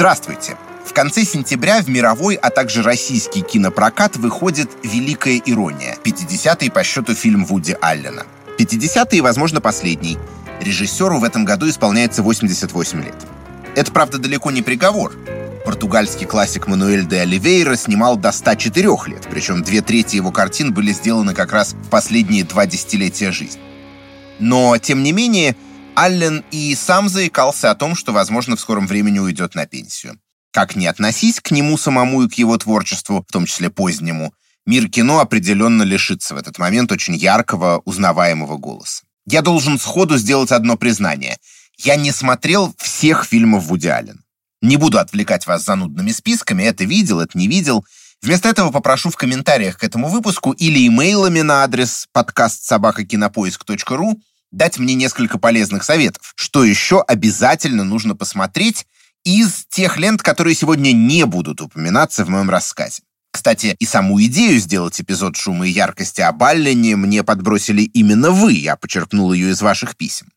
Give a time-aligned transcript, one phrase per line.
[0.00, 0.56] Здравствуйте!
[0.86, 7.14] В конце сентября в мировой, а также российский кинопрокат выходит «Великая ирония» 50-й по счету
[7.14, 8.22] фильм Вуди Аллена.
[8.58, 10.16] 50-й, возможно, последний.
[10.58, 13.14] Режиссеру в этом году исполняется 88 лет.
[13.76, 15.12] Это, правда, далеко не приговор.
[15.66, 20.94] Португальский классик Мануэль де Оливейра снимал до 104 лет, причем две трети его картин были
[20.94, 23.60] сделаны как раз в последние два десятилетия жизни.
[24.38, 25.56] Но, тем не менее,
[25.94, 30.18] Аллен и сам заикался о том, что, возможно, в скором времени уйдет на пенсию.
[30.52, 34.32] Как ни относись к нему самому и к его творчеству, в том числе позднему,
[34.66, 39.02] мир кино определенно лишится в этот момент очень яркого, узнаваемого голоса.
[39.26, 41.38] Я должен сходу сделать одно признание.
[41.78, 44.24] Я не смотрел всех фильмов Вуди Аллен.
[44.62, 47.84] Не буду отвлекать вас занудными списками, это видел, это не видел.
[48.22, 54.20] Вместо этого попрошу в комментариях к этому выпуску или имейлами на адрес подкаст собакакинопоиск.ру
[54.50, 58.86] дать мне несколько полезных советов, что еще обязательно нужно посмотреть
[59.24, 63.02] из тех лент, которые сегодня не будут упоминаться в моем рассказе.
[63.32, 68.54] Кстати, и саму идею сделать эпизод шума и яркости об Аллене мне подбросили именно вы,
[68.54, 70.32] я почерпнул ее из ваших писем.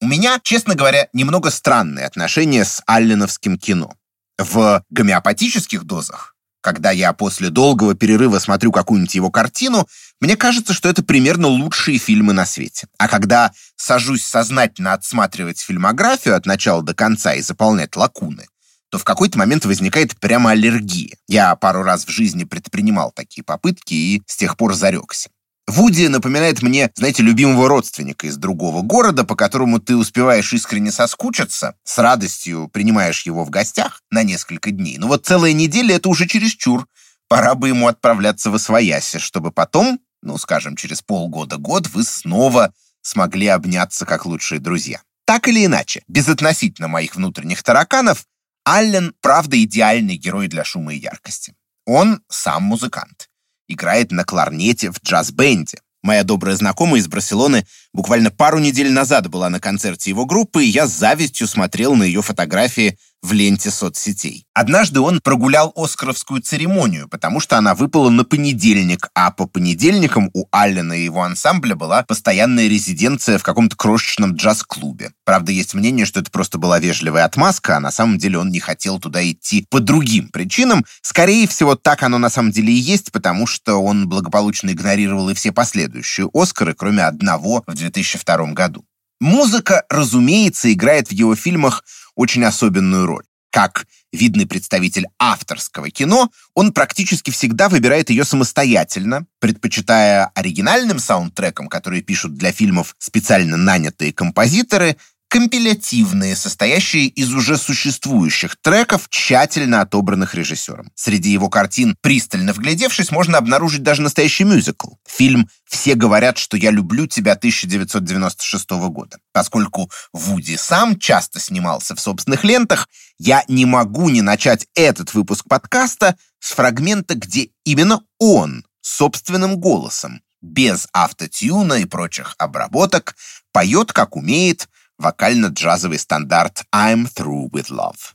[0.00, 3.94] У меня, честно говоря, немного странные отношения с алленовским кино.
[4.38, 6.36] В гомеопатических дозах
[6.68, 9.88] когда я после долгого перерыва смотрю какую-нибудь его картину,
[10.20, 12.88] мне кажется, что это примерно лучшие фильмы на свете.
[12.98, 18.48] А когда сажусь сознательно отсматривать фильмографию от начала до конца и заполнять лакуны,
[18.90, 21.16] то в какой-то момент возникает прямо аллергия.
[21.26, 25.30] Я пару раз в жизни предпринимал такие попытки и с тех пор зарекся.
[25.68, 31.74] Вуди напоминает мне, знаете, любимого родственника из другого города, по которому ты успеваешь искренне соскучиться,
[31.84, 34.96] с радостью принимаешь его в гостях на несколько дней.
[34.96, 36.86] Но вот целая неделя— это уже чересчур.
[37.28, 43.48] Пора бы ему отправляться в Освояси, чтобы потом, ну, скажем, через полгода-год вы снова смогли
[43.48, 45.02] обняться как лучшие друзья.
[45.26, 48.24] Так или иначе, безотносительно моих внутренних тараканов,
[48.64, 51.54] Аллен, правда, идеальный герой для шума и яркости.
[51.84, 53.27] Он сам музыкант
[53.68, 55.78] играет на кларнете в джаз-бенде.
[56.02, 60.68] Моя добрая знакомая из Барселоны буквально пару недель назад была на концерте его группы, и
[60.68, 64.44] я с завистью смотрел на ее фотографии в ленте соцсетей.
[64.54, 70.46] Однажды он прогулял Оскаровскую церемонию, потому что она выпала на понедельник, а по понедельникам у
[70.52, 75.12] Аллена и его ансамбля была постоянная резиденция в каком-то крошечном джаз-клубе.
[75.24, 78.60] Правда, есть мнение, что это просто была вежливая отмазка, а на самом деле он не
[78.60, 80.84] хотел туда идти по другим причинам.
[81.02, 85.34] Скорее всего, так оно на самом деле и есть, потому что он благополучно игнорировал и
[85.34, 88.84] все последующие Оскары, кроме одного в 2002 году.
[89.20, 91.84] Музыка, разумеется, играет в его фильмах
[92.14, 93.24] очень особенную роль.
[93.50, 102.02] Как видный представитель авторского кино, он практически всегда выбирает ее самостоятельно, предпочитая оригинальным саундтрекам, которые
[102.02, 104.96] пишут для фильмов специально нанятые композиторы,
[105.28, 110.90] компилятивные, состоящие из уже существующих треков, тщательно отобранных режиссером.
[110.94, 114.94] Среди его картин, пристально вглядевшись, можно обнаружить даже настоящий мюзикл.
[115.06, 119.18] Фильм «Все говорят, что я люблю тебя» 1996 года.
[119.32, 122.88] Поскольку Вуди сам часто снимался в собственных лентах,
[123.18, 130.22] я не могу не начать этот выпуск подкаста с фрагмента, где именно он собственным голосом,
[130.40, 133.16] без автотюна и прочих обработок,
[133.52, 138.13] поет, как умеет, вокально-джазовый стандарт «I'm through with love».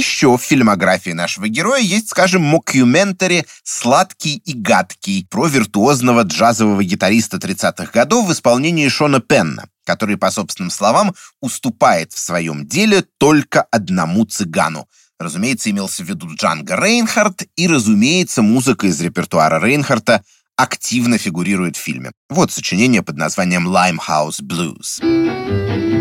[0.00, 7.36] Еще в фильмографии нашего героя есть, скажем, мокюментари «Сладкий и гадкий» про виртуозного джазового гитариста
[7.36, 13.60] 30-х годов в исполнении Шона Пенна, который, по собственным словам, уступает в своем деле только
[13.70, 14.88] одному цыгану.
[15.18, 20.24] Разумеется, имелся в виду Джанго Рейнхардт, и, разумеется, музыка из репертуара Рейнхардта
[20.56, 22.12] активно фигурирует в фильме.
[22.30, 25.99] Вот сочинение под названием «Limehouse Blues».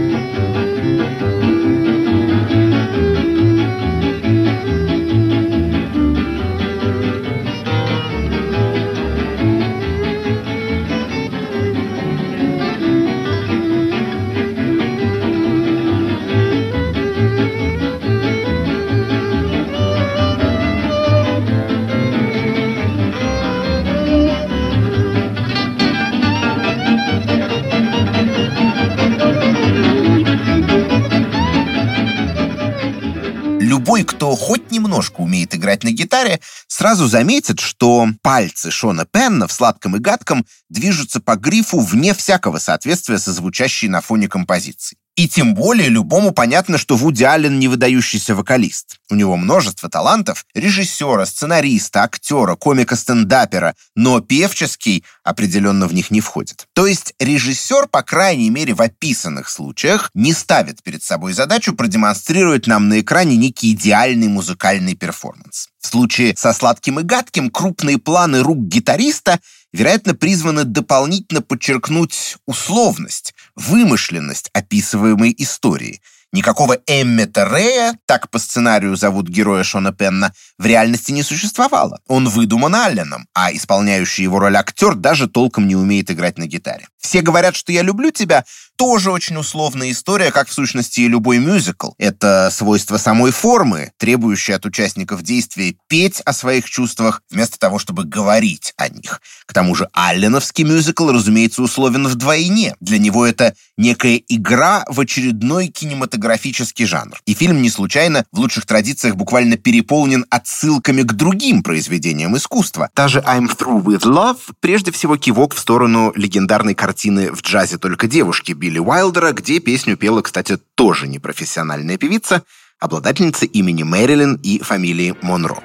[34.00, 39.52] Любой, кто хоть немножко умеет играть на гитаре, сразу заметит, что пальцы Шона Пенна в
[39.52, 44.98] «Сладком и гадком» движутся по грифу вне всякого соответствия со звучащей на фоне композиции.
[45.20, 49.00] И тем более любому понятно, что Вуди Аллен не выдающийся вокалист.
[49.10, 56.68] У него множество талантов– режиссера, сценариста, актера, комика-стендапера, но певческий определенно в них не входит.
[56.74, 62.68] То есть режиссер, по крайней мере в описанных случаях, не ставит перед собой задачу продемонстрировать
[62.68, 65.68] нам на экране некий идеальный музыкальный перформанс.
[65.82, 69.40] В случае со «Сладким и гадким» крупные планы рук гитариста
[69.74, 76.02] вероятно, призваны дополнительно подчеркнуть условность, вымышленность описываемой истории–
[76.32, 82.00] Никакого Эммета Рея, так по сценарию зовут героя Шона Пенна, в реальности не существовало.
[82.08, 86.88] Он выдуман Алленом, а исполняющий его роль актер даже толком не умеет играть на гитаре.
[87.00, 88.46] Все говорят, что я люблю тебя,
[88.76, 91.92] тоже очень условная история, как в сущности и любой мюзикл.
[91.98, 98.04] Это свойство самой формы, требующее от участников действия петь о своих чувствах вместо того, чтобы
[98.04, 99.22] говорить о них.
[99.46, 102.76] К тому же Алленовский мюзикл, разумеется, условен вдвойне.
[102.80, 107.18] Для него это некая игра в очередной кинематографический кинематографический жанр.
[107.26, 112.90] И фильм не случайно в лучших традициях буквально переполнен отсылками к другим произведениям искусства.
[112.94, 117.78] Та же «I'm Through With Love» прежде всего кивок в сторону легендарной картины «В джазе
[117.78, 122.44] только девушки» Билли Уайлдера, где песню пела, кстати, тоже непрофессиональная певица,
[122.80, 125.62] обладательница имени Мэрилин и фамилии Монро.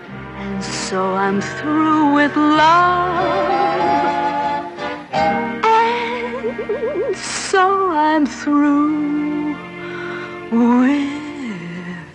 [0.90, 3.14] So I'm through with love.
[5.12, 9.23] And so I'm through
[10.54, 12.08] with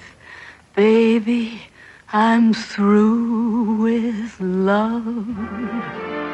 [0.75, 1.61] baby
[2.11, 5.25] I'm through with love.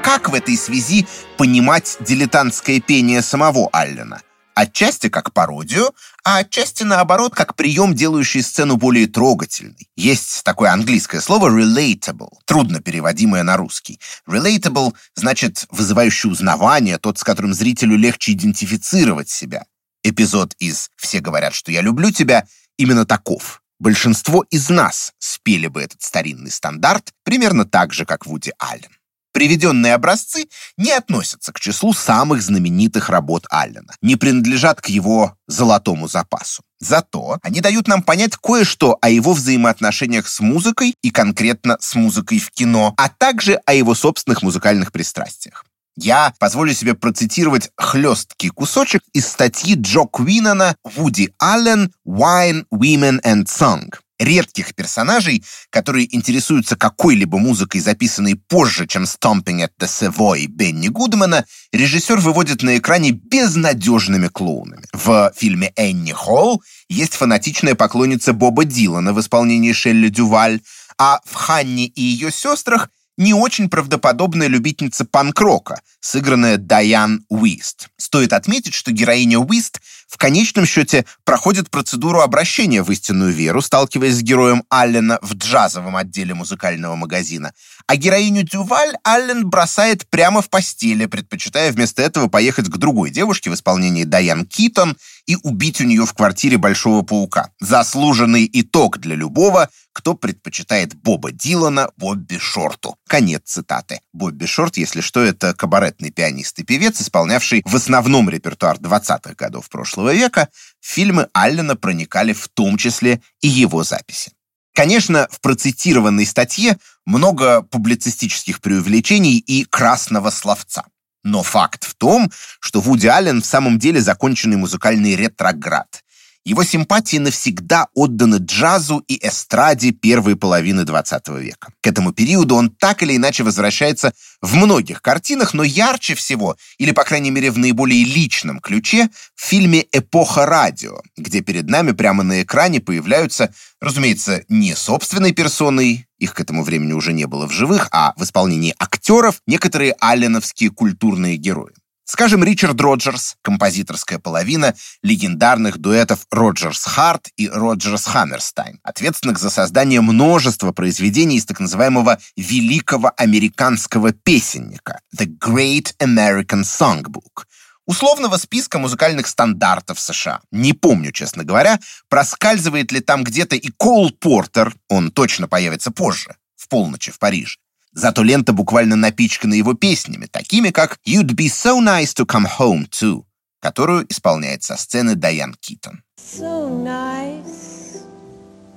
[0.03, 1.07] Как в этой связи
[1.37, 4.21] понимать дилетантское пение самого Аллена?
[4.53, 5.93] Отчасти как пародию,
[6.23, 9.89] а отчасти наоборот как прием, делающий сцену более трогательной.
[9.97, 13.99] Есть такое английское слово relatable, трудно переводимое на русский.
[14.25, 19.65] Relatable значит вызывающий узнавание, тот, с которым зрителю легче идентифицировать себя.
[20.07, 22.45] Эпизод из «Все говорят, что я люблю тебя»
[22.77, 23.63] именно таков.
[23.79, 28.91] Большинство из нас спели бы этот старинный стандарт примерно так же, как Вуди Аллен.
[29.33, 30.45] Приведенные образцы
[30.77, 36.61] не относятся к числу самых знаменитых работ Аллена, не принадлежат к его золотому запасу.
[36.79, 42.37] Зато они дают нам понять кое-что о его взаимоотношениях с музыкой и конкретно с музыкой
[42.37, 45.65] в кино, а также о его собственных музыкальных пристрастиях.
[45.97, 51.94] Я позволю себе процитировать хлесткий кусочек из статьи Джо Квинана «Вуди Аллен.
[52.06, 53.94] Wine, Women and Song».
[54.19, 61.45] Редких персонажей, которые интересуются какой-либо музыкой, записанной позже, чем «Stomping at the Savoy» Бенни Гудмана,
[61.71, 64.86] режиссер выводит на экране безнадежными клоунами.
[64.91, 70.62] В фильме «Энни Холл» есть фанатичная поклонница Боба Дилана в исполнении Шелли Дюваль,
[70.98, 77.89] а в «Ханне и ее сестрах» не очень правдоподобная любительница панк-рока, сыгранная Дайан Уист.
[77.98, 84.15] Стоит отметить, что героиня Уист в конечном счете проходит процедуру обращения в истинную веру, сталкиваясь
[84.15, 87.53] с героем Аллена в джазовом отделе музыкального магазина.
[87.88, 93.50] А героиню Дюваль Аллен бросает прямо в постели, предпочитая вместо этого поехать к другой девушке
[93.50, 94.95] в исполнении Дайан Китон
[95.25, 97.51] и убить у нее в квартире Большого Паука.
[97.59, 102.97] Заслуженный итог для любого, кто предпочитает Боба Дилана Бобби Шорту.
[103.07, 104.01] Конец цитаты.
[104.15, 109.69] Бобби Шорт, если что, это кабаретный пианист и певец, исполнявший в основном репертуар 20-х годов
[109.69, 110.48] прошлого века,
[110.79, 114.31] фильмы Аллена проникали в том числе и его записи.
[114.74, 120.86] Конечно, в процитированной статье много публицистических преувеличений и красного словца.
[121.24, 122.31] Но факт в том,
[122.62, 126.04] что Вуди Аллен в самом деле законченный музыкальный ретроград.
[126.45, 131.73] Его симпатии навсегда отданы джазу и эстраде первой половины XX века.
[131.81, 136.91] К этому периоду он так или иначе возвращается в многих картинах, но ярче всего, или,
[136.91, 142.21] по крайней мере, в наиболее личном ключе, в фильме «Эпоха радио», где перед нами прямо
[142.21, 147.51] на экране появляются, разумеется, не собственной персоной, их к этому времени уже не было в
[147.51, 151.73] живых, а в исполнении актеров некоторые алленовские культурные герои.
[152.07, 160.01] Скажем, Ричард Роджерс, композиторская половина легендарных дуэтов Роджерс Харт и Роджерс Хаммерстайн, ответственных за создание
[160.01, 167.45] множества произведений из так называемого «великого американского песенника» The Great American Songbook,
[167.88, 170.41] условного списка музыкальных стандартов США.
[170.51, 176.35] Не помню, честно говоря, проскальзывает ли там где-то и Кол Портер, он точно появится позже,
[176.55, 177.57] в полночи в Париже.
[177.95, 182.89] Зато лента буквально напичкана его песнями, такими как «You'd be so nice to come home
[183.01, 183.23] to»,
[183.61, 186.01] которую исполняет со сцены Дайан Китон.
[186.17, 188.03] So nice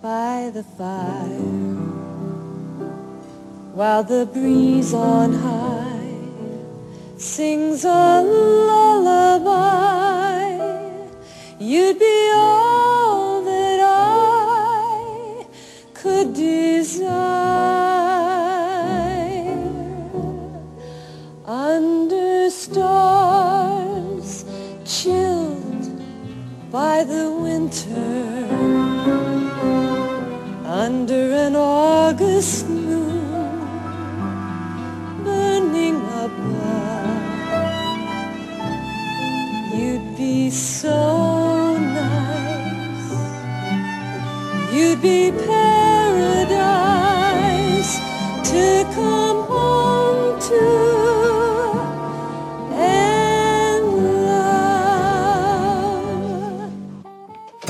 [0.00, 1.98] by the fire
[3.74, 5.98] while the breeze on high
[7.18, 9.48] sings a lullaby.
[11.58, 12.67] You'd be all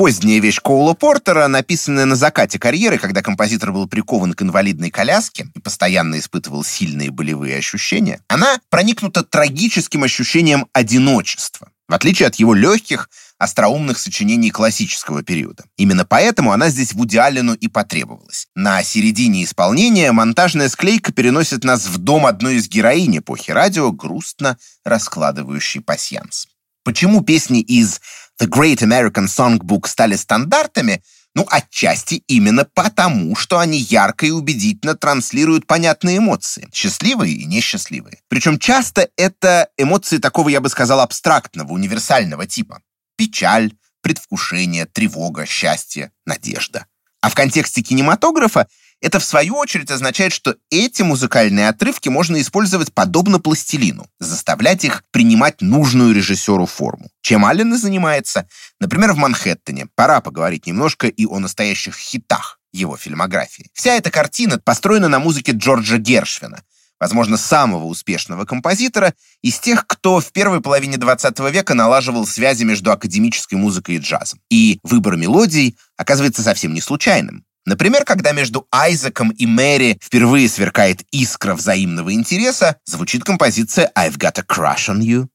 [0.08, 5.48] Поздняя вещь Коула Портера, написанная на закате карьеры, когда композитор был прикован к инвалидной коляске
[5.54, 12.54] и постоянно испытывал сильные болевые ощущения, она проникнута трагическим ощущением одиночества, в отличие от его
[12.54, 15.64] легких, остроумных сочинений классического периода.
[15.76, 18.46] Именно поэтому она здесь Вуди Аллену и потребовалась.
[18.54, 24.56] На середине исполнения монтажная склейка переносит нас в дом одной из героинь эпохи радио, грустно
[24.86, 26.46] раскладывающей пасьянс.
[26.84, 28.00] Почему песни из
[28.40, 31.02] The Great American Songbook стали стандартами?
[31.34, 38.20] Ну, отчасти именно потому, что они ярко и убедительно транслируют понятные эмоции, счастливые и несчастливые.
[38.28, 42.80] Причем часто это эмоции такого, я бы сказал, абстрактного, универсального типа.
[43.16, 46.86] Печаль, предвкушение, тревога, счастье, надежда.
[47.20, 48.68] А в контексте кинематографа
[49.00, 55.04] это, в свою очередь, означает, что эти музыкальные отрывки можно использовать подобно пластилину, заставлять их
[55.10, 57.08] принимать нужную режиссеру форму.
[57.20, 58.48] Чем Аллен и занимается,
[58.80, 59.86] например, в «Манхэттене».
[59.94, 63.70] Пора поговорить немножко и о настоящих хитах его фильмографии.
[63.72, 66.62] Вся эта картина построена на музыке Джорджа Гершвина,
[67.00, 72.90] возможно, самого успешного композитора из тех, кто в первой половине 20 века налаживал связи между
[72.90, 74.40] академической музыкой и джазом.
[74.50, 77.44] И выбор мелодий оказывается совсем не случайным.
[77.68, 84.38] Например, когда между Айзеком и Мэри впервые сверкает искра взаимного интереса, звучит композиция «I've got
[84.38, 85.28] a crush on you».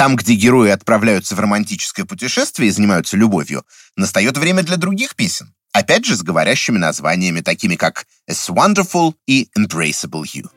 [0.00, 3.66] Там, где герои отправляются в романтическое путешествие и занимаются любовью,
[3.96, 5.52] настает время для других песен.
[5.74, 10.48] Опять же, с говорящими названиями, такими как «As Wonderful» и «Embraceable You».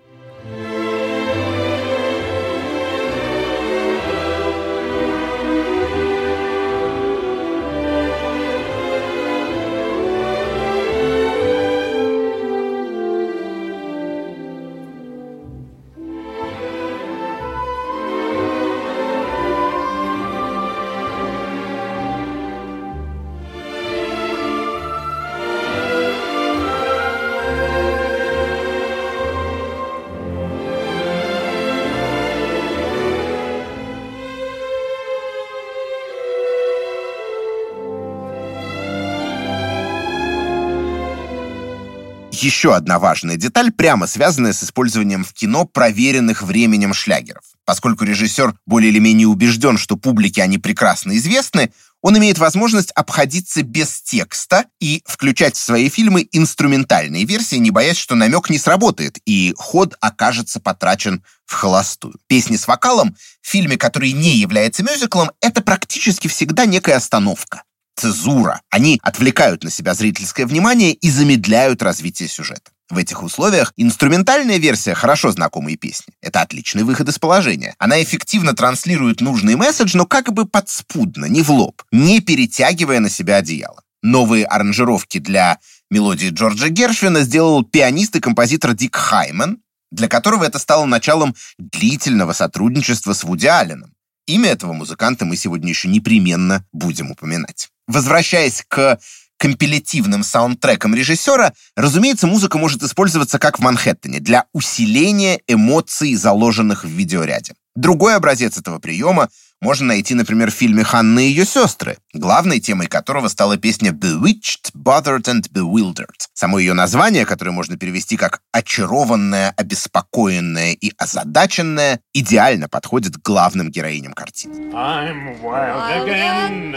[42.64, 47.44] Еще одна важная деталь, прямо связанная с использованием в кино проверенных временем шлягеров.
[47.66, 53.64] Поскольку режиссер более или менее убежден, что публике они прекрасно известны, он имеет возможность обходиться
[53.64, 59.18] без текста и включать в свои фильмы инструментальные версии, не боясь, что намек не сработает,
[59.26, 62.16] и ход окажется потрачен в холостую.
[62.28, 67.64] Песни с вокалом в фильме, который не является мюзиклом, это практически всегда некая остановка
[67.96, 68.62] цезура.
[68.70, 72.72] Они отвлекают на себя зрительское внимание и замедляют развитие сюжета.
[72.90, 76.14] В этих условиях инструментальная версия хорошо знакомой песни.
[76.22, 77.76] Это отличный выход из положения.
[77.80, 83.10] Она эффективно транслирует нужный месседж, но как бы подспудно, не в лоб, не перетягивая на
[83.10, 83.82] себя одеяло.
[84.04, 85.60] Новые аранжировки для
[85.90, 89.60] мелодии Джорджа Гершвина сделал пианист и композитор Дик Хайман,
[89.92, 93.94] для которого это стало началом длительного сотрудничества с Вуди Алленом.
[94.28, 97.70] Имя этого музыканта мы сегодня еще непременно будем упоминать.
[97.88, 99.00] Возвращаясь к
[99.38, 106.88] компилятивным саундтреком режиссера, разумеется, музыка может использоваться как в Манхэттене для усиления эмоций, заложенных в
[106.88, 107.54] видеоряде.
[107.76, 109.30] Другой образец этого приема
[109.64, 114.74] можно найти, например, в фильме «Ханна и ее сестры», главной темой которого стала песня «Bewitched,
[114.76, 116.28] Bothered and Bewildered».
[116.34, 123.72] Само ее название, которое можно перевести как «очарованная, обеспокоенная и озадаченная», идеально подходит к главным
[123.72, 124.74] героиням картины.
[124.74, 126.76] I'm wild again,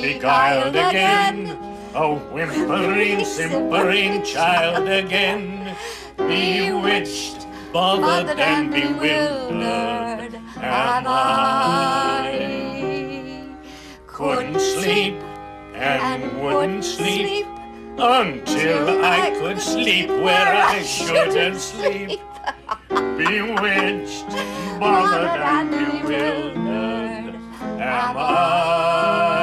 [0.00, 1.56] beguiled again,
[1.94, 5.74] a whimpering, simpering child again,
[6.16, 11.97] bewitched, bothered and bewildered am I.
[14.18, 15.14] Couldn't sleep
[15.76, 17.46] and wouldn't sleep
[17.96, 22.18] until I could sleep where I shouldn't sleep.
[23.16, 24.26] Bewitched,
[24.80, 27.34] bothered and bewildered
[27.78, 29.38] am I.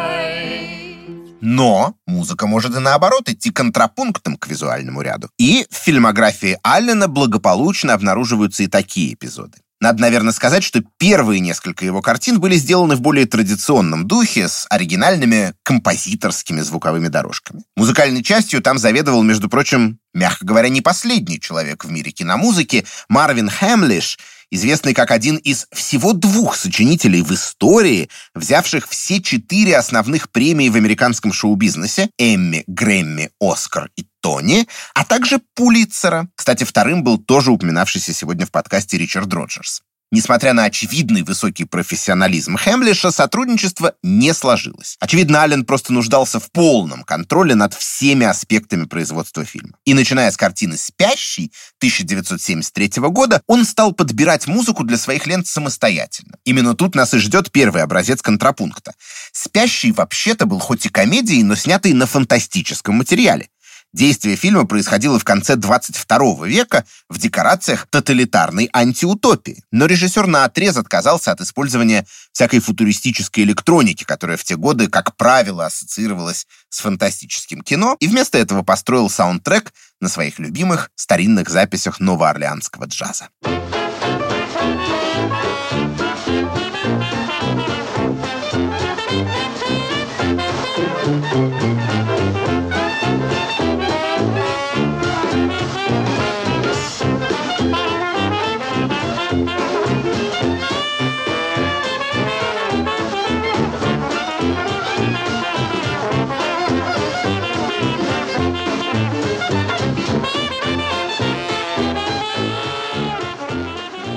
[1.40, 5.30] Но музыка может и наоборот идти контрапунктом к визуальному ряду.
[5.38, 9.60] И в фильмографии Аллена благополучно обнаруживаются и такие эпизоды.
[9.82, 14.66] Надо, наверное, сказать, что первые несколько его картин были сделаны в более традиционном духе, с
[14.70, 17.64] оригинальными композиторскими звуковыми дорожками.
[17.76, 23.50] Музыкальной частью там заведовал, между прочим, мягко говоря, не последний человек в мире киномузыки, Марвин
[23.50, 24.18] Хэмлиш,
[24.52, 30.76] известный как один из всего двух сочинителей в истории, взявших все четыре основных премии в
[30.76, 36.28] американском шоу-бизнесе— Эмми, Грэмми, Оскар и Тони, а также Пулитцера.
[36.36, 39.82] Кстати, вторым был тоже упоминавшийся сегодня в подкасте Ричард Роджерс.
[40.12, 44.98] Несмотря на очевидный высокий профессионализм Хемлиша, сотрудничество не сложилось.
[45.00, 49.78] Очевидно, Аллен просто нуждался в полном контроле над всеми аспектами производства фильма.
[49.84, 56.38] И начиная с картины «Спящий» 1973 года, он стал подбирать музыку для своих лент самостоятельно.
[56.46, 58.94] Именно тут нас и ждет первый образец контрапункта.
[59.32, 63.50] «Спящий» вообще-то был хоть и комедией, но снятый на фантастическом материале.
[63.96, 69.64] Действие фильма происходило в конце 22 века в декорациях тоталитарной антиутопии.
[69.72, 75.68] Но режиссер наотрез отказался от использования всякой футуристической электроники, которая в те годы, как правило,
[75.68, 82.88] ассоциировалась с фантастическим кино, и вместо этого построил саундтрек на своих любимых старинных записях новоорлеанского
[82.88, 83.30] джаза.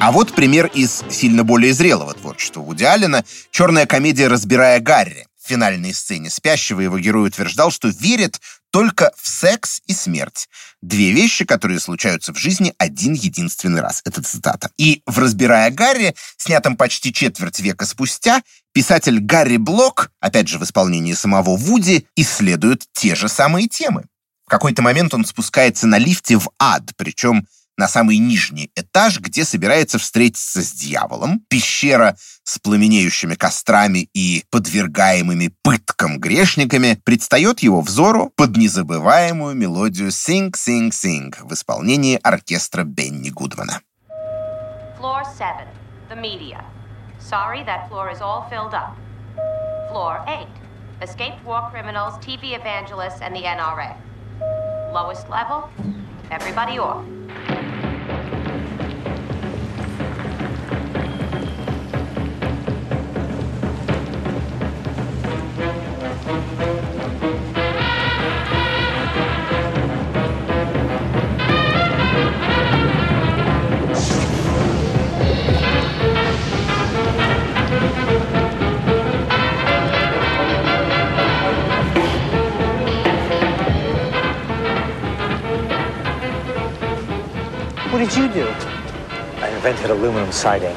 [0.00, 5.26] А вот пример из сильно более зрелого творчества Вуди Аллена— черная комедия «Разбирая Гарри».
[5.42, 10.48] В финальной сцене спящего его герой утверждал, что верит только в секс и смерть.
[10.82, 14.02] Две вещи, которые случаются в жизни один единственный раз.
[14.04, 14.70] Это цитата.
[14.76, 20.62] И в «Разбирая Гарри», снятом почти четверть века спустя, писатель Гарри Блок, опять же в
[20.62, 24.04] исполнении самого Вуди, исследует те же самые темы.
[24.46, 27.46] В какой-то момент он спускается на лифте в ад, причем
[27.78, 31.40] на самый нижний этаж, где собирается встретиться с дьяволом.
[31.48, 40.50] Пещера с пламенеющими кострами и подвергаемыми пыткам грешниками предстает его взору под незабываемую мелодию «Sing,
[40.50, 43.80] Sing, Sing» в исполнении оркестра Бенни Гудмана.
[44.98, 45.68] Floor 7.
[46.10, 46.64] The media.
[47.20, 48.96] Sorry, that floor is all filled up.
[49.92, 50.48] Floor 8.
[51.02, 53.94] Escaped war criminals, TV evangelists, and the NRA.
[54.92, 55.68] Lowest level,
[56.30, 57.04] everybody off.
[87.98, 88.46] What did you do?
[89.42, 90.76] I invented aluminum siding.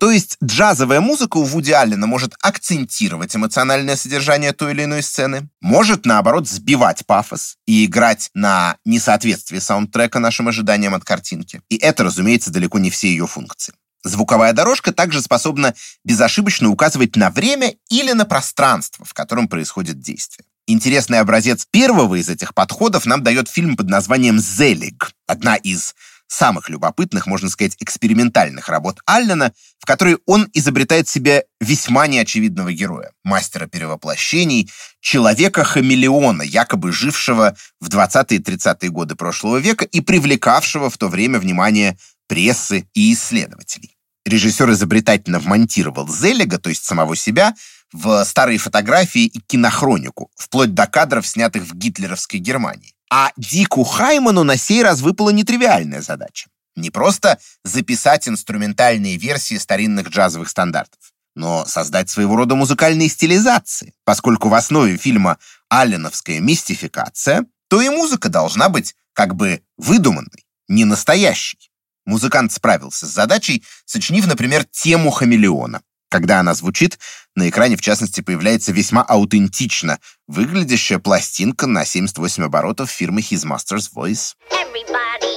[0.00, 5.50] То есть джазовая музыка у Вуди Аллена может акцентировать эмоциональное содержание той или иной сцены,
[5.60, 11.60] может, наоборот, сбивать пафос и играть на несоответствие саундтрека нашим ожиданиям от картинки.
[11.68, 13.74] И это, разумеется, далеко не все ее функции.
[14.02, 20.46] Звуковая дорожка также способна безошибочно указывать на время или на пространство, в котором происходит действие.
[20.66, 25.94] Интересный образец первого из этих подходов нам дает фильм под названием «Зелиг», одна из
[26.30, 33.12] самых любопытных, можно сказать, экспериментальных работ Аллена, в которой он изобретает себе весьма неочевидного героя,
[33.24, 40.96] мастера перевоплощений, человека-хамелеона, якобы жившего в 20-е и 30-е годы прошлого века и привлекавшего в
[40.98, 43.96] то время внимание прессы и исследователей.
[44.24, 47.54] Режиссер изобретательно вмонтировал Зеллига, то есть самого себя,
[47.92, 52.94] в старые фотографии и кинохронику, вплоть до кадров, снятых в гитлеровской Германии.
[53.10, 56.48] А Дику Хайману на сей раз выпала нетривиальная задача.
[56.76, 63.94] Не просто записать инструментальные версии старинных джазовых стандартов, но создать своего рода музыкальные стилизации.
[64.04, 70.84] Поскольку в основе фильма алленовская мистификация, то и музыка должна быть как бы выдуманной, не
[70.84, 71.70] настоящей.
[72.06, 75.82] Музыкант справился с задачей, сочинив, например, тему хамелеона.
[76.10, 76.98] Когда она звучит,
[77.36, 83.88] на экране, в частности, появляется весьма аутентично выглядящая пластинка на 78 оборотов фирмы His Master's
[83.94, 84.34] Voice.
[84.50, 85.29] Everybody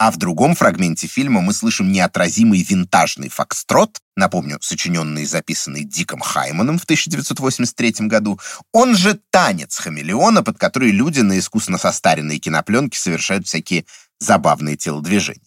[0.00, 6.20] А в другом фрагменте фильма мы слышим неотразимый винтажный фокстрот, напомню, сочиненный и записанный Диком
[6.20, 8.40] Хайманом в 1983 году,
[8.72, 13.84] он же танец хамелеона, под который люди на искусно состаренной кинопленке совершают всякие
[14.18, 15.42] забавные телодвижения.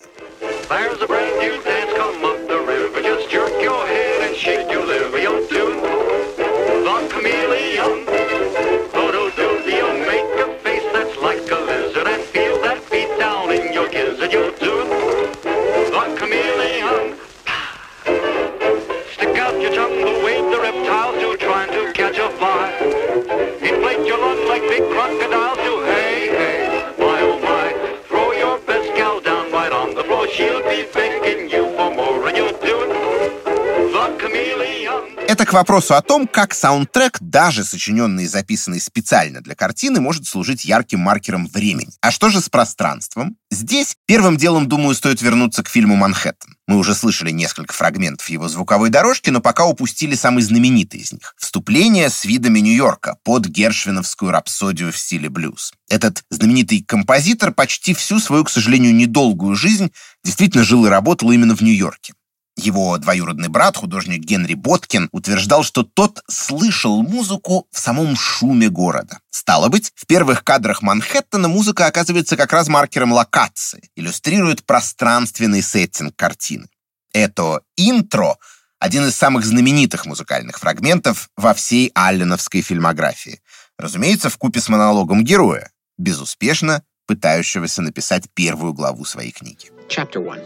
[35.54, 40.66] К вопросу о том, как саундтрек, даже сочиненный и записанный специально для картины, может служить
[40.66, 41.92] ярким маркером времени.
[42.02, 43.38] А что же с пространством?
[43.52, 46.56] Здесь первым делом, думаю, стоит вернуться к фильму «Манхэттен».
[46.68, 51.36] Мы уже слышали несколько фрагментов его звуковой дорожки, но пока упустили самый знаменитый из них.
[51.38, 55.72] Вступление с видами Нью-Йорка под гершвиновскую рапсодию в стиле блюз.
[55.88, 59.92] Этот знаменитый композитор почти всю свою, к сожалению, недолгую жизнь
[60.24, 62.14] действительно жил и работал именно в Нью-Йорке.
[62.56, 69.20] Его двоюродный брат, художник Генри Боткин, утверждал, что тот слышал музыку в самом шуме города.
[69.32, 76.16] Стало быть, в первых кадрах Манхэттена музыка оказывается как раз маркером локации, иллюстрирует пространственный сеттинг
[76.16, 76.68] картины.
[77.12, 78.38] Это интро—
[78.80, 83.42] один из самых знаменитых музыкальных фрагментов во всей алленовской фильмографии.
[83.80, 89.72] Разумеется, в купе с монологом героя, безуспешно пытающегося написать первую главу своей книги.
[89.88, 90.44] Chapter one.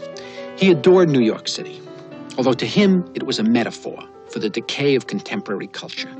[0.58, 1.87] He adored New York City.
[2.38, 6.10] Although to him it was a metaphor for the decay of contemporary culture.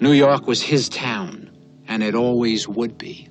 [0.00, 1.50] New York was his town,
[1.86, 3.29] and it always would be.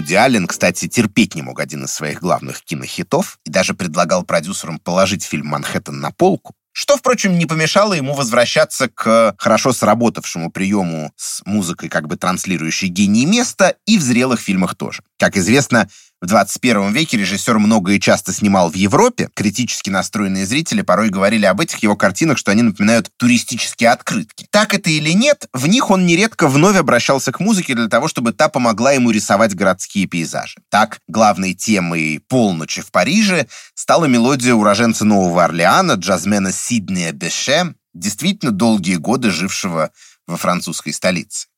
[0.00, 4.78] Вуди Аллен, кстати, терпеть не мог один из своих главных кинохитов и даже предлагал продюсерам
[4.78, 6.54] положить фильм «Манхэттен» на полку.
[6.72, 12.88] Что, впрочем, не помешало ему возвращаться к хорошо сработавшему приему с музыкой, как бы транслирующей
[12.88, 15.02] гений места, и в зрелых фильмах тоже.
[15.18, 15.86] Как известно,
[16.20, 19.30] в 21 веке режиссер много и часто снимал в Европе.
[19.34, 24.46] Критически настроенные зрители порой говорили об этих его картинах, что они напоминают туристические открытки.
[24.50, 28.32] Так это или нет, в них он нередко вновь обращался к музыке для того, чтобы
[28.32, 30.60] та помогла ему рисовать городские пейзажи.
[30.68, 38.52] Так, главной темой «Полночи в Париже» стала мелодия уроженца Нового Орлеана, джазмена Сиднея Беше, действительно
[38.52, 39.90] долгие годы жившего
[40.26, 41.48] во французской столице.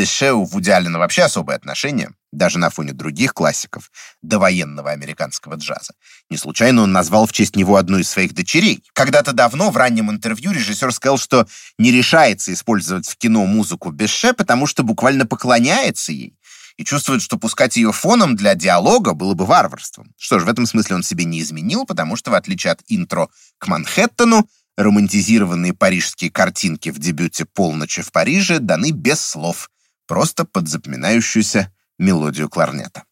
[0.00, 3.90] Сиднию Беше у Вуди Аллена вообще особое отношение, даже на фоне других классиков
[4.22, 5.92] довоенного американского джаза.
[6.30, 8.82] Не случайно он назвал в честь него одну из своих дочерей.
[8.94, 11.46] Когда-то давно в раннем интервью режиссер сказал, что
[11.78, 16.34] не решается использовать в кино музыку Беше, потому что буквально поклоняется ей
[16.78, 20.14] и чувствует, что пускать ее фоном для диалога было бы варварством.
[20.16, 23.28] Что ж, в этом смысле он себе не изменил, потому что, в отличие от интро
[23.58, 29.68] к Манхэттену, романтизированные парижские картинки в дебюте «Полночи в Париже» даны без слов,
[30.10, 33.04] просто под запоминающуюся мелодию кларнета.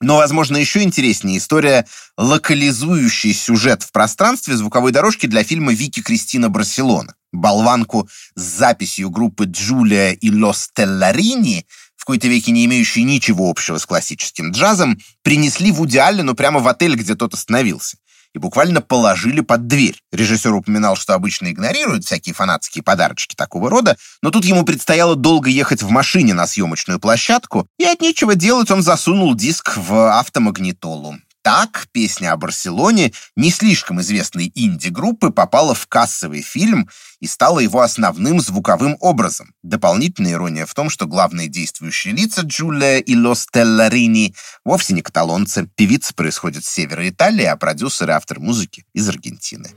[0.00, 1.86] Но, возможно, еще интереснее история,
[2.16, 7.14] локализующий сюжет в пространстве звуковой дорожки для фильма «Вики Кристина Барселона».
[7.30, 13.78] Болванку с записью группы Джулия и Лос Телларини в какой-то веке не имеющий ничего общего
[13.78, 17.96] с классическим джазом, принесли Вуди Аллену прямо в отель, где тот остановился.
[18.34, 20.00] И буквально положили под дверь.
[20.12, 25.48] Режиссер упоминал, что обычно игнорируют всякие фанатские подарочки такого рода, но тут ему предстояло долго
[25.50, 31.16] ехать в машине на съемочную площадку, и от нечего делать он засунул диск в автомагнитолу.
[31.42, 37.80] Так, песня о Барселоне, не слишком известной инди-группы, попала в кассовый фильм и стала его
[37.80, 39.54] основным звуковым образом.
[39.62, 45.66] Дополнительная ирония в том, что главные действующие лица Джулия и Лос Телларини вовсе не каталонцы.
[45.76, 49.70] Певица происходит с севера Италии, а продюсер и автор музыки из Аргентины.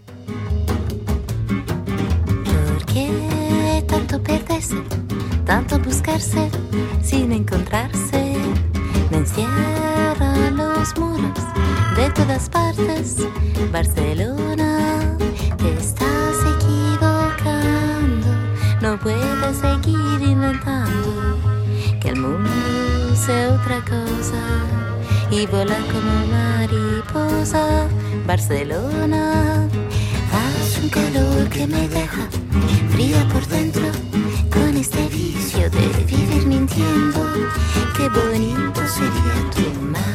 [5.46, 6.50] tanto buscarse
[7.04, 8.18] sin encontrarse,
[9.12, 10.03] me
[10.84, 13.16] de todas partes.
[13.72, 15.16] Barcelona,
[15.58, 18.28] te estás equivocando,
[18.82, 21.38] no puedes seguir inventando
[22.02, 24.44] que el mundo sea otra cosa
[25.32, 27.88] y volar como mariposa.
[28.28, 29.66] Barcelona,
[30.34, 32.28] hace un calor que me deja
[32.90, 33.90] fría por dentro
[34.52, 37.22] con este vicio de vivir mintiendo.
[37.96, 40.13] Qué bonito sería tu mar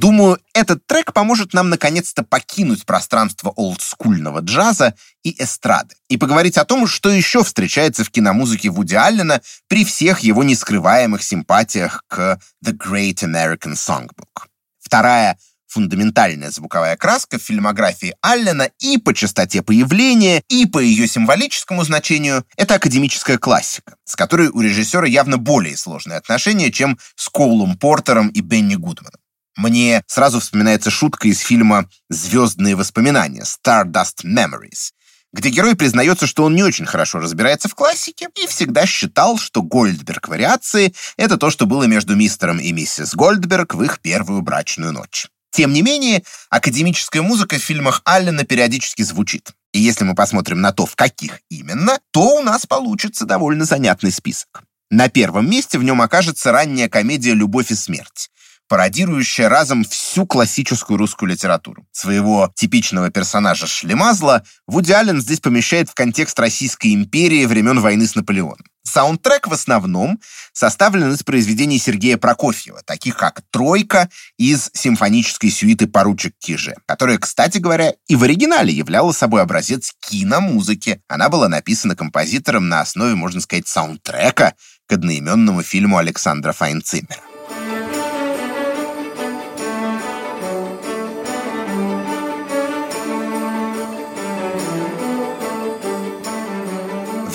[0.00, 6.64] Думаю, этот трек поможет нам наконец-то покинуть пространство олдскульного джаза и эстрады и поговорить о
[6.64, 12.72] том, что еще встречается в киномузыке Вуди Аллена при всех его нескрываемых симпатиях к The
[12.72, 14.46] Great American Songbook.
[14.78, 15.38] Вторая
[15.78, 22.44] фундаментальная звуковая краска в фильмографии Аллена и по частоте появления, и по ее символическому значению—
[22.56, 28.26] это академическая классика, с которой у режиссера явно более сложные отношения, чем с Коулом Портером
[28.30, 29.20] и Бенни Гудманом.
[29.56, 34.90] Мне сразу вспоминается шутка из фильма «Звездные воспоминания» Stardust Memories,
[35.32, 39.62] где герой признается, что он не очень хорошо разбирается в классике и всегда считал, что
[39.62, 45.28] Гольдберг-вариации— это то, что было между мистером и миссис Гольдберг в их первую брачную ночь.
[45.50, 49.52] Тем не менее, академическая музыка в фильмах Аллена периодически звучит.
[49.72, 54.12] И если мы посмотрим на то, в каких именно, то у нас получится довольно занятный
[54.12, 54.62] список.
[54.90, 58.30] На первом месте в нем окажется ранняя комедия «Любовь и смерть»,
[58.68, 61.86] пародирующая разом всю классическую русскую литературу.
[61.92, 68.14] Своего типичного персонажа Шлемазла Вуди Аллен здесь помещает в контекст Российской империи времен войны с
[68.14, 68.64] Наполеоном.
[68.88, 70.18] Саундтрек в основном
[70.52, 77.58] составлен из произведений Сергея Прокофьева, таких как «Тройка» из симфонической сюиты «Поручик Киже», которая, кстати
[77.58, 81.02] говоря, и в оригинале являла собой образец киномузыки.
[81.08, 84.54] Она была написана композитором на основе, можно сказать, саундтрека
[84.86, 87.27] к одноименному фильму Александра Файнциммера.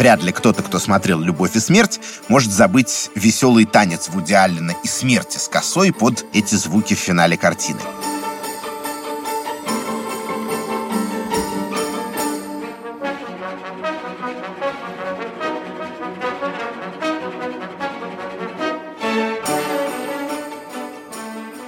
[0.03, 4.87] Вряд ли кто-то, кто смотрел «Любовь и смерть», может забыть веселый танец Вуди Аллена и
[4.89, 7.79] смерти с косой под эти звуки в финале картины.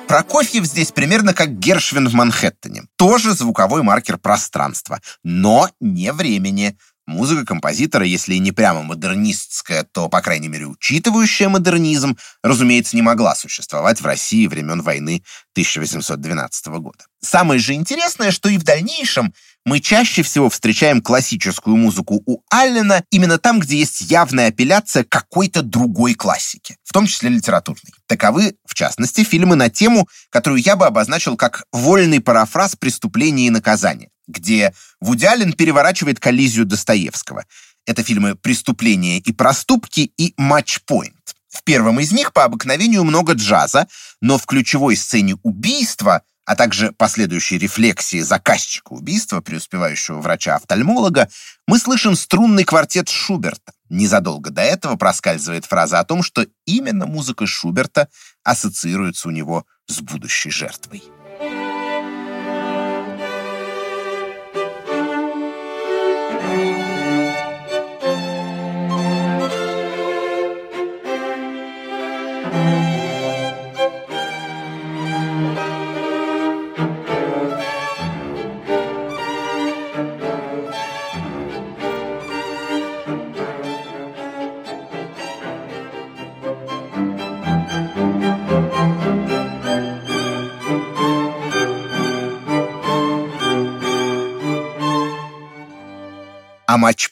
[0.09, 2.83] Прокофьев здесь примерно как Гершвин в Манхэттене.
[2.97, 6.77] Тоже звуковой маркер пространства, но не времени.
[7.07, 13.03] Музыка композитора, если и не прямо модернистская, то, по крайней мере, учитывающая модернизм, разумеется, не
[13.03, 17.05] могла существовать в России времен войны 1812 года.
[17.21, 23.03] Самое же интересное, что и в дальнейшем мы чаще всего встречаем классическую музыку у Аллена
[23.11, 27.93] именно там, где есть явная апелляция какой-то другой классике, в том числе литературной.
[28.07, 33.51] Таковы, в частности, фильмы на тему, которую я бы обозначил как вольный парафраз преступления и
[33.51, 37.45] наказания где Вуди Аллен переворачивает коллизию Достоевского.
[37.85, 41.35] Это фильмы «Преступления и проступки» и «Матчпоинт».
[41.49, 43.88] В первом из них по обыкновению много джаза,
[44.21, 51.27] но в ключевой сцене убийства а также последующей рефлексии заказчика убийства, преуспевающего врача-офтальмолога,
[51.67, 53.73] мы слышим струнный квартет Шуберта.
[53.89, 58.09] Незадолго до этого проскальзывает фраза о том, что именно музыка Шуберта
[58.43, 61.03] ассоциируется у него с будущей жертвой.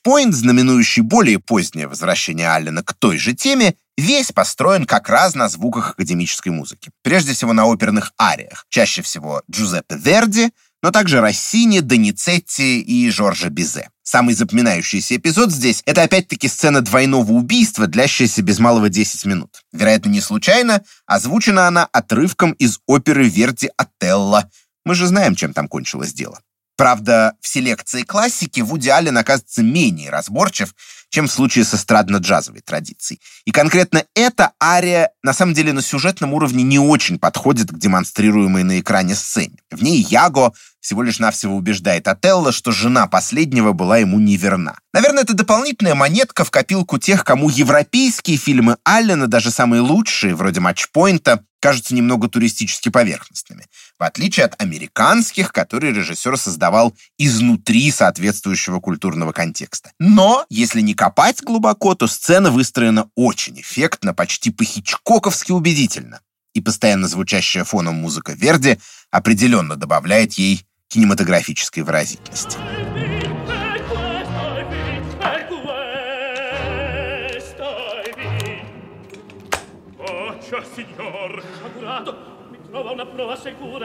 [0.06, 5.48] Матчпоинт, знаменующий более позднее возвращение Аллена к той же теме, весь построен как раз на
[5.48, 6.92] звуках академической музыки.
[7.04, 13.50] Прежде всего на оперных ариях, чаще всего Джузеппе Верди, но также Россини, Доницетти и Жоржа
[13.50, 13.90] Бизе.
[14.04, 19.62] Самый запоминающийся эпизод здесь— это опять-таки сцена двойного убийства, длящаяся без малого 10 минут.
[19.72, 24.50] Вероятно, не случайно, озвучена она отрывком из оперы Верди «Отелло».
[24.84, 26.42] Мы же знаем, чем там кончилось дело.
[26.76, 30.74] Правда, в селекции классики Вуди Аллен оказывается менее разборчив,
[31.10, 33.22] чем в случае с эстрадно-джазовой традицией.
[33.46, 38.64] И конкретно эта ария на самом деле на сюжетном уровне не очень подходит к демонстрируемой
[38.64, 39.58] на экране сцене.
[39.70, 40.54] В ней Яго
[40.84, 44.78] всего лишь навсего убеждает Отелло, что жена последнего была ему неверна.
[44.94, 50.60] Наверное, это дополнительная монетка в копилку тех, кому европейские фильмы Аллена, даже самые лучшие, вроде
[50.60, 53.66] «Матчпоинта», кажутся немного туристически поверхностными,
[53.98, 59.94] в отличие от американских, которые режиссер создавал изнутри соответствующего культурного контекста.
[59.98, 66.20] Но, если не копать глубоко, то сцена выстроена очень эффектно, почти по-хичкоковски убедительно.
[66.54, 68.78] И постоянно звучащая фоном музыка Верди
[69.10, 72.58] определенно добавляет ей кинематографической выразительности.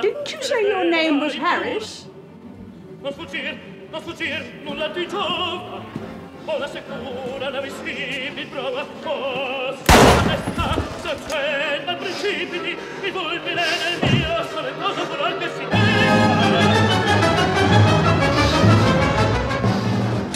[0.03, 2.07] Didn't you say your name was Harris?
[3.03, 3.57] Non sfuggir,
[3.93, 5.83] non sfuggir, nulla ti giova.
[6.47, 8.87] Ho la sicura, la visibile prova.
[9.05, 13.65] Oh, sta, se c'è dal principiti, il fulmine
[14.01, 15.78] nel mio solentoso color che si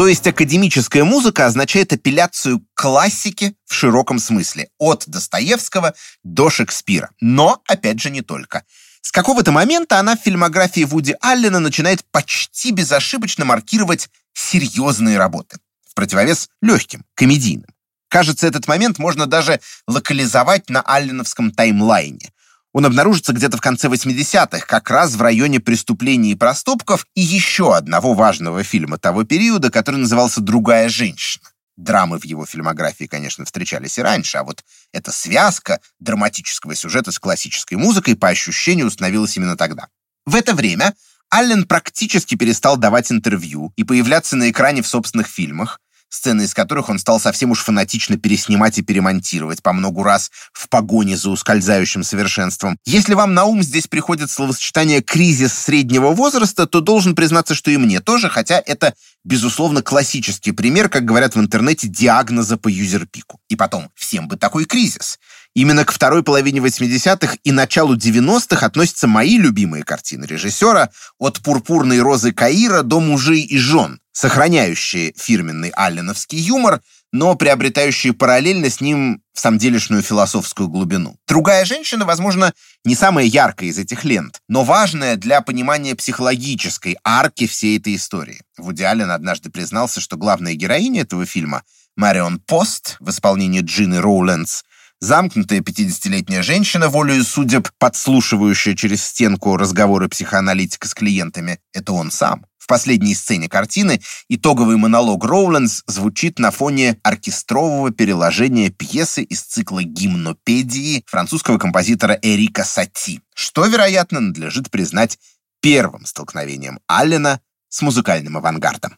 [0.02, 7.10] То есть академическая музыка означает апелляцию к классике в широком смысле, от Достоевского до Шекспира.
[7.20, 8.64] Но, опять же, не только.
[9.00, 15.94] С какого-то момента она в фильмографии Вуди Аллена начинает почти безошибочно маркировать серьезные работы, в
[15.94, 17.70] противовес легким, комедийным.
[18.08, 22.32] Кажется, этот момент можно даже локализовать на алленовском таймлайне.
[22.72, 27.76] Он обнаружится где-то в конце 80-х, как раз в районе преступлений и проступков и еще
[27.76, 31.44] одного важного фильма того периода, который назывался «Другая женщина».
[31.76, 37.18] Драмы в его фильмографии, конечно, встречались и раньше, а вот эта связка драматического сюжета с
[37.18, 39.88] классической музыкой по ощущению установилась именно тогда.
[40.24, 40.94] В это время
[41.30, 45.80] Аллен практически перестал давать интервью и появляться на экране в собственных фильмах,
[46.12, 50.68] сцены из которых он стал совсем уж фанатично переснимать и перемонтировать по многу раз в
[50.68, 52.78] погоне за ускользающим совершенством.
[52.84, 57.78] Если вам на ум здесь приходит словосочетание «кризис среднего возраста», то должен признаться, что и
[57.78, 58.94] мне тоже, хотя это,
[59.24, 63.40] безусловно, классический пример, как говорят в интернете, диагноза по юзерпику.
[63.48, 65.18] И потом, всем бы такой кризис.
[65.54, 72.00] Именно к второй половине 80-х и началу 90-х относятся мои любимые картины режиссера «От пурпурной
[72.00, 76.80] розы Каира до мужей и жен», сохраняющие фирменный алленовский юмор,
[77.12, 81.16] но приобретающие параллельно с ним в самом делешную философскую глубину.
[81.26, 82.52] Другая женщина, возможно,
[82.84, 88.40] не самая яркая из этих лент, но важная для понимания психологической арки всей этой истории.
[88.56, 91.62] Вуди Аллен однажды признался, что главная героиня этого фильма,
[91.96, 94.62] Марион Пост в исполнении Джины Роулендс,
[95.02, 102.46] Замкнутая 50-летняя женщина, волею судеб, подслушивающая через стенку разговоры психоаналитика с клиентами, это он сам.
[102.56, 109.82] В последней сцене картины итоговый монолог Роулендс звучит на фоне оркестрового переложения пьесы из цикла
[109.82, 115.18] «Гимнопедии» французского композитора Эрика Сати, что, вероятно, надлежит признать
[115.60, 118.96] первым столкновением Аллена с музыкальным авангардом.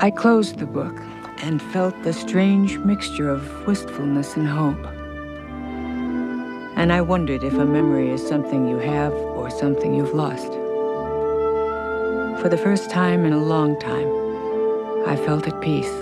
[0.00, 1.00] I closed the book.
[1.38, 4.84] And felt the strange mixture of wistfulness and hope.
[6.76, 10.52] And I wondered if a memory is something you have or something you've lost.
[12.40, 14.08] For the first time in a long time,
[15.06, 15.92] I felt at peace.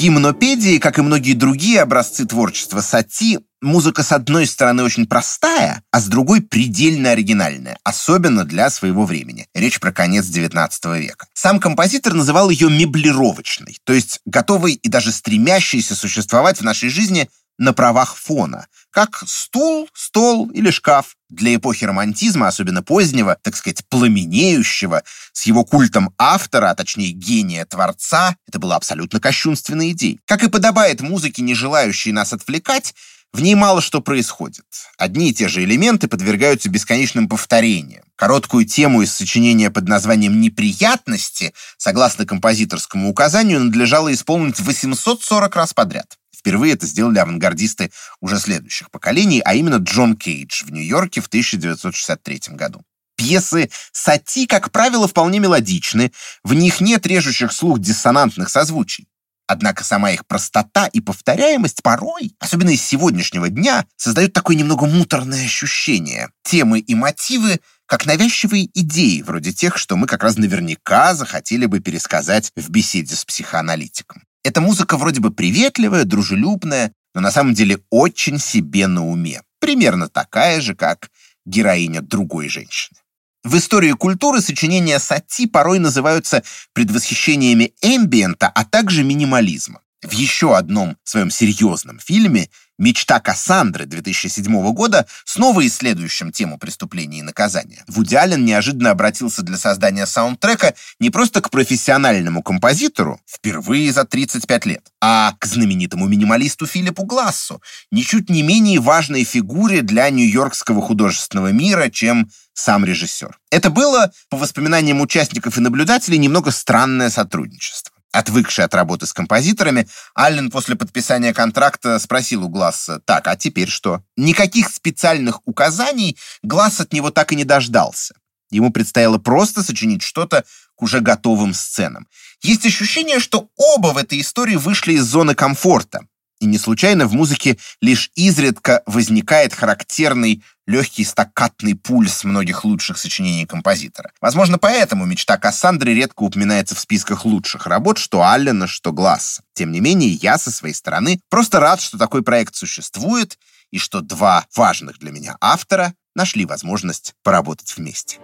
[0.00, 6.00] Гимнопедии, как и многие другие образцы творчества Сати, музыка с одной стороны очень простая, а
[6.00, 9.46] с другой предельно оригинальная, особенно для своего времени.
[9.54, 11.26] Речь про конец XIX века.
[11.34, 17.28] Сам композитор называл ее меблировочной, то есть готовой и даже стремящейся существовать в нашей жизни
[17.60, 21.14] на правах фона, как стул, стол или шкаф.
[21.28, 25.02] Для эпохи романтизма, особенно позднего, так сказать, пламенеющего,
[25.32, 30.18] с его культом автора, а точнее гения творца, это была абсолютно кощунственная идея.
[30.24, 32.94] Как и подобает музыке, не желающей нас отвлекать,
[33.32, 34.64] в ней мало что происходит.
[34.96, 38.04] Одни и те же элементы подвергаются бесконечным повторениям.
[38.16, 46.19] Короткую тему из сочинения под названием «Неприятности», согласно композиторскому указанию, надлежало исполнить 840 раз подряд.
[46.36, 52.40] Впервые это сделали авангардисты уже следующих поколений, а именно Джон Кейдж в Нью-Йорке в 1963
[52.50, 52.82] году.
[53.16, 56.12] Пьесы Сати, как правило, вполне мелодичны,
[56.42, 59.08] в них нет режущих слух диссонантных созвучий.
[59.46, 65.44] Однако сама их простота и повторяемость порой, особенно из сегодняшнего дня, создают такое немного муторное
[65.44, 66.30] ощущение.
[66.44, 71.80] Темы и мотивы как навязчивые идеи, вроде тех, что мы как раз наверняка захотели бы
[71.80, 74.22] пересказать в беседе с психоаналитиком.
[74.42, 79.42] Эта музыка вроде бы приветливая, дружелюбная, но на самом деле очень себе на уме.
[79.58, 81.10] Примерно такая же, как
[81.44, 82.98] героиня другой женщины.
[83.42, 86.42] В истории культуры сочинения Сати порой называются
[86.74, 89.80] предвосхищениями эмбиента, а также минимализма.
[90.02, 92.48] В еще одном своем серьезном фильме
[92.80, 99.58] «Мечта Кассандры» 2007 года, снова исследующим тему преступления и наказания, Вуди Аллен неожиданно обратился для
[99.58, 106.66] создания саундтрека не просто к профессиональному композитору, впервые за 35 лет, а к знаменитому минималисту
[106.66, 107.60] Филиппу Глассу,
[107.90, 113.38] ничуть не менее важной фигуре для нью-йоркского художественного мира, чем сам режиссер.
[113.50, 117.89] Это было, по воспоминаниям участников и наблюдателей, немного странное сотрудничество.
[118.12, 123.68] Отвыкший от работы с композиторами, Аллен после подписания контракта спросил у Гласса, так, а теперь
[123.68, 124.02] что?
[124.16, 128.14] Никаких специальных указаний Гласс от него так и не дождался.
[128.50, 130.44] Ему предстояло просто сочинить что-то
[130.74, 132.08] к уже готовым сценам.
[132.42, 136.00] Есть ощущение, что оба в этой истории вышли из зоны комфорта.
[136.40, 143.44] И не случайно в музыке лишь изредка возникает характерный легкий стаккатный пульс многих лучших сочинений
[143.44, 144.12] композитора.
[144.20, 149.42] Возможно, поэтому мечта Кассандры редко упоминается в списках лучших работ, что Аллена, что Гласса.
[149.52, 153.38] Тем не менее, я со своей стороны просто рад, что такой проект существует
[153.70, 158.18] и что два важных для меня автора нашли возможность поработать вместе.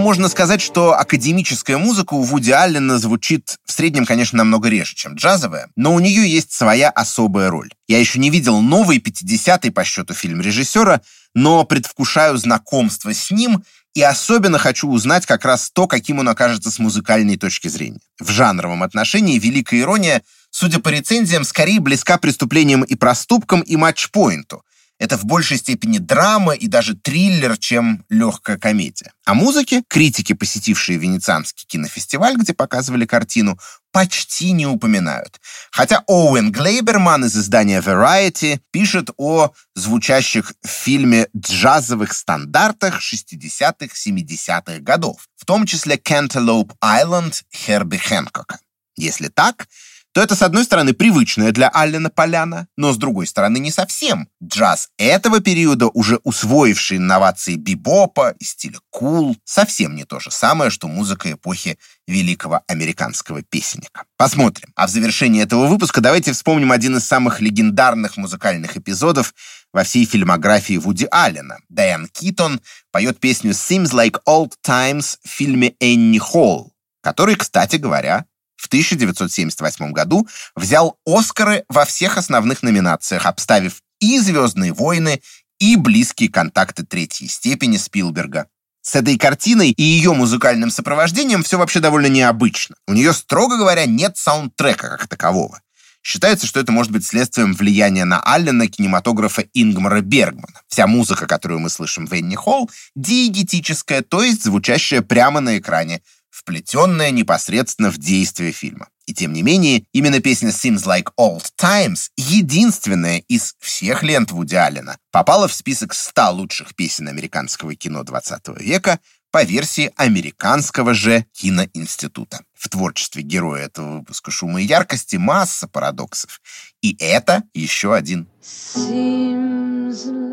[0.00, 5.14] Можно сказать, что академическая музыка у Вуди Аллена звучит в среднем, конечно, намного реже, чем
[5.14, 7.70] джазовая, но у нее есть своя особая роль.
[7.86, 11.00] Я еще не видел новый 50-й по счету фильм режиссера,
[11.34, 13.62] но предвкушаю знакомство с ним
[13.94, 18.00] и особенно хочу узнать как раз то, каким он окажется с музыкальной точки зрения.
[18.18, 24.64] В жанровом отношении «Великая ирония», судя по рецензиям, скорее близка преступлениям и проступкам и матчпоинту,
[25.00, 29.12] это в большей степени драма и даже триллер, чем легкая комедия.
[29.24, 33.58] О музыке критики, посетившие Венецианский кинофестиваль, где показывали картину,
[33.92, 35.40] почти не упоминают.
[35.72, 44.80] Хотя Оуэн Глейберман из издания Variety пишет о звучащих в фильме джазовых стандартах 60-х, 70-х
[44.80, 48.58] годов, в том числе Cantaloupe Island Херби Хэнкока.
[48.96, 49.66] Если так,
[50.12, 54.28] то это, с одной стороны, привычная для Аллена поляна, но с другой стороны, не совсем.
[54.42, 60.70] Джаз этого периода, уже усвоивший инновации бибопа и стиля кул, совсем не то же самое,
[60.70, 64.04] что музыка эпохи великого американского песенника.
[64.16, 64.72] Посмотрим.
[64.74, 69.32] А в завершении этого выпуска давайте вспомним один из самых легендарных музыкальных эпизодов
[69.72, 71.58] во всей фильмографии Вуди Аллена.
[71.68, 78.24] Дайан Китон поет песню «Seems Like Old Times» в фильме «Энни Холл», который, кстати говоря,
[78.60, 85.22] в 1978 году взял Оскары во всех основных номинациях, обставив и «Звездные войны»,
[85.58, 88.48] и «Близкие контакты третьей степени» Спилберга.
[88.82, 92.76] С этой картиной и ее музыкальным сопровождением все вообще довольно необычно.
[92.86, 95.60] У нее, строго говоря, нет саундтрека как такового.
[96.02, 100.60] Считается, что это может быть следствием влияния на Аллена кинематографа Ингмара Бергмана.
[100.66, 106.00] Вся музыка, которую мы слышим в Энни Холл, диегетическая, то есть звучащая прямо на экране,
[106.40, 108.88] вплетенная непосредственно в действие фильма.
[109.06, 114.54] И тем не менее, именно песня Seems Like Old Times, единственная из всех лент Вуди
[114.54, 121.26] Аллена, попала в список 100 лучших песен американского кино 20 века по версии американского же
[121.32, 122.40] киноинститута.
[122.54, 126.40] В творчестве героя этого выпуска «Шума и яркости» масса парадоксов.
[126.80, 128.28] И это еще один.
[128.42, 130.29] Seems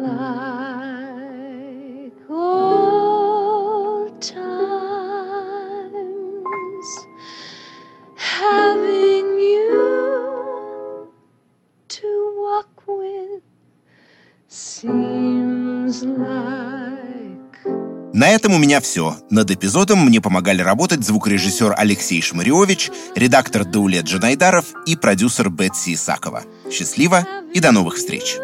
[18.37, 19.17] этом у меня все.
[19.31, 26.43] Над эпизодом мне помогали работать звукорежиссер Алексей Шмариович, редактор Даулет Джанайдаров и продюсер Бетси Исакова.
[26.71, 28.37] Счастливо и до новых встреч!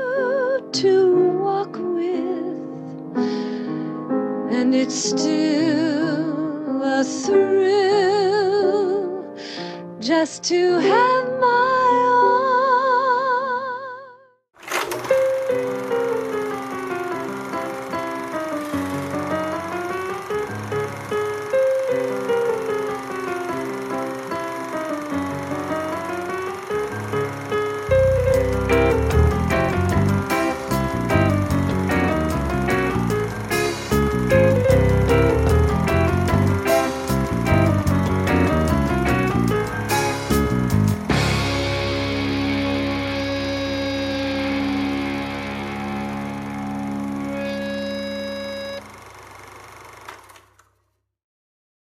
[10.04, 11.93] just to have my